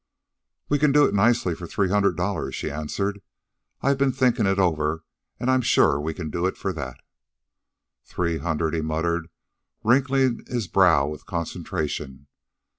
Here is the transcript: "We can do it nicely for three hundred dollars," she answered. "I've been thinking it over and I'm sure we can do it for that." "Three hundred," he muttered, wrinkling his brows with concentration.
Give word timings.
"We 0.67 0.79
can 0.79 0.91
do 0.91 1.05
it 1.05 1.13
nicely 1.13 1.53
for 1.53 1.67
three 1.67 1.89
hundred 1.89 2.17
dollars," 2.17 2.55
she 2.55 2.71
answered. 2.71 3.21
"I've 3.83 3.99
been 3.99 4.11
thinking 4.11 4.47
it 4.47 4.57
over 4.57 5.03
and 5.39 5.51
I'm 5.51 5.61
sure 5.61 6.01
we 6.01 6.15
can 6.15 6.31
do 6.31 6.47
it 6.47 6.57
for 6.57 6.73
that." 6.73 6.99
"Three 8.03 8.39
hundred," 8.39 8.73
he 8.73 8.81
muttered, 8.81 9.29
wrinkling 9.83 10.43
his 10.47 10.65
brows 10.67 11.11
with 11.11 11.27
concentration. 11.27 12.25